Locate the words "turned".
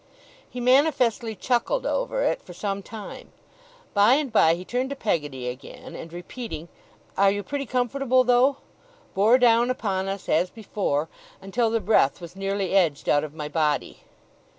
4.65-4.89